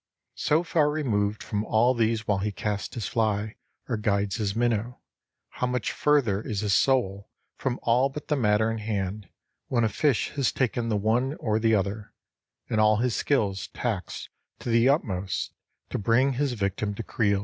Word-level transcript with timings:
So 0.39 0.63
far 0.63 0.89
removed 0.89 1.43
from 1.43 1.63
all 1.63 1.93
these 1.93 2.27
while 2.27 2.39
he 2.39 2.51
casts 2.51 2.95
his 2.95 3.07
fly 3.07 3.57
or 3.87 3.97
guides 3.97 4.37
his 4.37 4.55
minnow, 4.55 4.99
how 5.49 5.67
much 5.67 5.91
further 5.91 6.41
is 6.41 6.61
his 6.61 6.73
soul 6.73 7.29
from 7.55 7.79
all 7.83 8.09
but 8.09 8.27
the 8.27 8.35
matter 8.35 8.71
in 8.71 8.79
hand 8.79 9.29
when 9.67 9.83
a 9.83 9.89
fish 9.89 10.31
has 10.31 10.51
taken 10.51 10.89
the 10.89 10.97
one 10.97 11.35
or 11.35 11.59
the 11.59 11.75
other, 11.75 12.15
and 12.67 12.81
all 12.81 12.97
his 12.97 13.15
skill 13.15 13.51
is 13.51 13.67
taxed 13.67 14.29
to 14.57 14.69
the 14.69 14.89
utmost 14.89 15.53
to 15.91 15.99
bring 15.99 16.33
his 16.33 16.53
victim 16.53 16.95
to 16.95 17.03
creel. 17.03 17.39